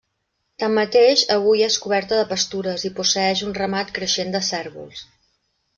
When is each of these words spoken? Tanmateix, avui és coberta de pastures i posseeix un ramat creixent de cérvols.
Tanmateix, 0.61 1.25
avui 1.35 1.61
és 1.67 1.77
coberta 1.85 2.19
de 2.21 2.25
pastures 2.33 2.89
i 2.91 2.93
posseeix 3.01 3.47
un 3.51 3.55
ramat 3.61 3.95
creixent 4.01 4.37
de 4.39 4.45
cérvols. 4.53 5.07